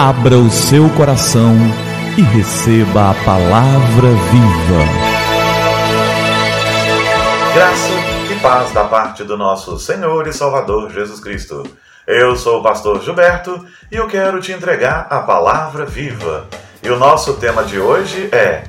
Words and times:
Abra 0.00 0.38
o 0.38 0.48
seu 0.48 0.88
coração 0.90 1.56
e 2.16 2.22
receba 2.22 3.10
a 3.10 3.14
palavra 3.24 4.08
viva. 4.30 4.84
Graça 7.52 8.32
e 8.32 8.40
paz 8.40 8.72
da 8.72 8.84
parte 8.84 9.24
do 9.24 9.36
nosso 9.36 9.76
Senhor 9.76 10.28
e 10.28 10.32
Salvador 10.32 10.92
Jesus 10.92 11.18
Cristo. 11.18 11.64
Eu 12.06 12.36
sou 12.36 12.60
o 12.60 12.62
pastor 12.62 13.02
Gilberto 13.02 13.66
e 13.90 13.96
eu 13.96 14.06
quero 14.06 14.40
te 14.40 14.52
entregar 14.52 15.08
a 15.10 15.18
palavra 15.18 15.84
viva. 15.84 16.46
E 16.80 16.88
o 16.90 16.96
nosso 16.96 17.34
tema 17.34 17.64
de 17.64 17.80
hoje 17.80 18.28
é 18.30 18.62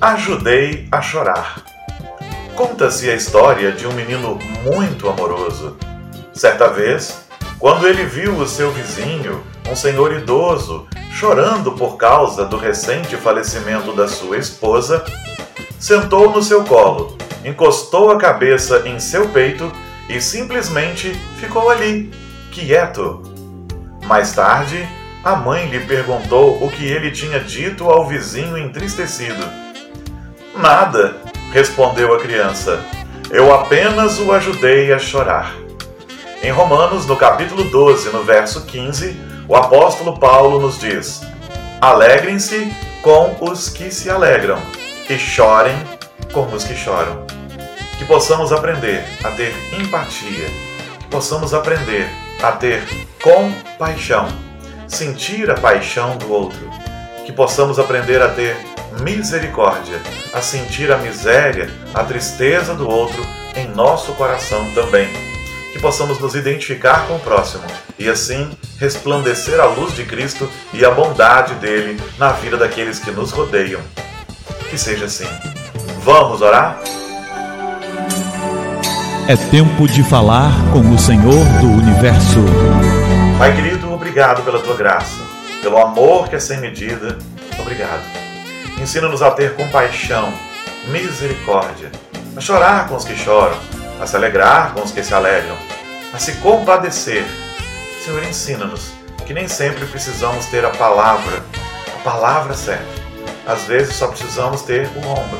Ajudei 0.00 0.88
a 0.90 1.00
chorar. 1.00 1.62
Conta-se 2.56 3.08
a 3.08 3.14
história 3.14 3.70
de 3.70 3.86
um 3.86 3.92
menino 3.92 4.36
muito 4.64 5.08
amoroso. 5.08 5.76
Certa 6.34 6.66
vez, 6.66 7.24
quando 7.56 7.86
ele 7.86 8.04
viu 8.04 8.36
o 8.36 8.48
seu 8.48 8.72
vizinho, 8.72 9.44
um 9.70 9.76
senhor 9.76 10.12
idoso, 10.12 10.86
chorando 11.10 11.72
por 11.72 11.96
causa 11.96 12.44
do 12.44 12.56
recente 12.56 13.16
falecimento 13.16 13.92
da 13.92 14.06
sua 14.06 14.36
esposa, 14.36 15.04
sentou 15.78 16.30
no 16.30 16.42
seu 16.42 16.64
colo, 16.64 17.16
encostou 17.44 18.10
a 18.10 18.18
cabeça 18.18 18.82
em 18.86 18.98
seu 18.98 19.28
peito 19.28 19.70
e 20.08 20.20
simplesmente 20.20 21.12
ficou 21.38 21.70
ali, 21.70 22.12
quieto. 22.52 23.22
Mais 24.06 24.32
tarde, 24.32 24.86
a 25.24 25.34
mãe 25.34 25.68
lhe 25.68 25.80
perguntou 25.80 26.62
o 26.62 26.70
que 26.70 26.86
ele 26.86 27.10
tinha 27.10 27.40
dito 27.40 27.90
ao 27.90 28.06
vizinho 28.06 28.56
entristecido. 28.56 29.44
Nada, 30.56 31.16
respondeu 31.52 32.14
a 32.14 32.20
criança. 32.20 32.80
Eu 33.30 33.52
apenas 33.52 34.20
o 34.20 34.30
ajudei 34.32 34.92
a 34.92 34.98
chorar. 34.98 35.54
Em 36.42 36.50
Romanos, 36.50 37.06
no 37.06 37.16
capítulo 37.16 37.64
12, 37.64 38.10
no 38.10 38.22
verso 38.22 38.64
15, 38.66 39.16
o 39.48 39.54
apóstolo 39.54 40.18
Paulo 40.18 40.60
nos 40.60 40.78
diz: 40.78 41.22
Alegrem-se 41.80 42.72
com 43.02 43.36
os 43.40 43.68
que 43.68 43.90
se 43.90 44.10
alegram 44.10 44.60
e 45.08 45.18
chorem 45.18 45.76
com 46.32 46.46
os 46.52 46.64
que 46.64 46.74
choram. 46.74 47.24
Que 47.98 48.04
possamos 48.04 48.52
aprender 48.52 49.04
a 49.24 49.30
ter 49.30 49.54
empatia, 49.72 50.48
que 50.98 51.06
possamos 51.08 51.54
aprender 51.54 52.08
a 52.42 52.52
ter 52.52 52.82
compaixão, 53.22 54.28
sentir 54.86 55.50
a 55.50 55.54
paixão 55.54 56.16
do 56.18 56.30
outro, 56.30 56.70
que 57.24 57.32
possamos 57.32 57.78
aprender 57.78 58.20
a 58.20 58.28
ter 58.28 58.56
misericórdia, 59.00 60.00
a 60.34 60.42
sentir 60.42 60.92
a 60.92 60.98
miséria, 60.98 61.70
a 61.94 62.04
tristeza 62.04 62.74
do 62.74 62.88
outro 62.88 63.24
em 63.54 63.66
nosso 63.68 64.12
coração 64.12 64.70
também 64.74 65.35
que 65.76 65.82
possamos 65.82 66.18
nos 66.18 66.34
identificar 66.34 67.06
com 67.06 67.16
o 67.16 67.20
próximo 67.20 67.64
e 67.98 68.08
assim 68.08 68.50
resplandecer 68.80 69.60
a 69.60 69.66
luz 69.66 69.94
de 69.94 70.04
Cristo 70.04 70.48
e 70.72 70.84
a 70.84 70.90
bondade 70.90 71.54
dele 71.56 72.00
na 72.18 72.32
vida 72.32 72.56
daqueles 72.56 72.98
que 72.98 73.10
nos 73.10 73.30
rodeiam. 73.30 73.80
Que 74.70 74.78
seja 74.78 75.04
assim. 75.04 75.28
Vamos 76.02 76.40
orar? 76.40 76.80
É 79.28 79.36
tempo 79.50 79.86
de 79.86 80.02
falar 80.02 80.50
com 80.72 80.80
o 80.80 80.98
Senhor 80.98 81.44
do 81.60 81.68
universo. 81.68 82.40
Pai 83.38 83.54
querido, 83.54 83.92
obrigado 83.92 84.42
pela 84.44 84.60
tua 84.60 84.76
graça, 84.76 85.20
pelo 85.60 85.76
amor 85.76 86.28
que 86.28 86.36
é 86.36 86.40
sem 86.40 86.58
medida. 86.58 87.18
Obrigado. 87.58 88.02
Ensina-nos 88.80 89.20
a 89.20 89.30
ter 89.30 89.54
compaixão, 89.54 90.32
misericórdia, 90.88 91.90
a 92.34 92.40
chorar 92.40 92.88
com 92.88 92.96
os 92.96 93.04
que 93.04 93.16
choram 93.16 93.75
a 94.00 94.06
se 94.06 94.16
alegrar 94.16 94.72
com 94.74 94.82
os 94.82 94.92
que 94.92 95.02
se 95.02 95.14
alegram, 95.14 95.56
a 96.12 96.18
se 96.18 96.32
compadecer. 96.36 97.24
Senhor, 98.04 98.22
ensina-nos 98.24 98.92
que 99.26 99.34
nem 99.34 99.48
sempre 99.48 99.84
precisamos 99.86 100.46
ter 100.46 100.64
a 100.64 100.70
palavra, 100.70 101.42
a 101.94 102.02
palavra 102.02 102.54
certa. 102.54 102.84
Às 103.46 103.64
vezes 103.64 103.96
só 103.96 104.08
precisamos 104.08 104.62
ter 104.62 104.88
o 104.96 105.08
ombro, 105.08 105.38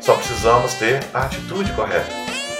só 0.00 0.14
precisamos 0.14 0.74
ter 0.74 1.04
a 1.12 1.22
atitude 1.22 1.72
correta, 1.72 2.10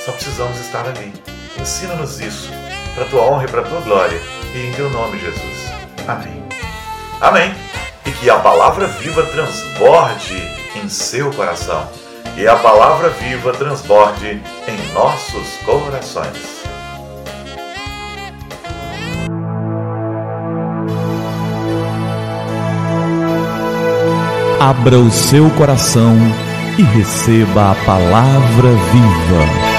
só 0.04 0.12
precisamos 0.12 0.59
estar 0.60 0.87
ali. 0.87 1.12
Ensina-nos 1.59 2.21
isso, 2.21 2.50
para 2.94 3.04
a 3.04 3.09
tua 3.09 3.22
honra 3.22 3.44
e 3.44 3.48
para 3.48 3.60
a 3.60 3.65
tua 3.65 3.81
glória, 3.81 4.21
e 4.54 4.66
em 4.66 4.72
teu 4.72 4.91
nome, 4.91 5.19
Jesus. 5.19 5.72
Amém. 6.06 6.42
Amém. 7.21 7.54
E 8.04 8.10
que 8.10 8.28
a 8.28 8.38
palavra 8.38 8.87
viva 8.87 9.22
transborde 9.25 10.37
em 10.76 10.88
seu 10.88 11.32
coração 11.32 11.88
e 12.37 12.47
a 12.47 12.56
palavra 12.56 13.10
viva 13.10 13.53
transborde 13.53 14.43
em 14.66 14.93
nossos 14.94 15.56
corações. 15.65 16.62
Abra 24.60 24.98
o 24.98 25.10
seu 25.10 25.50
coração 25.50 26.16
e 26.78 26.82
receba 26.82 27.72
a 27.72 27.75
palavra 27.84 28.71
viva. 28.71 29.72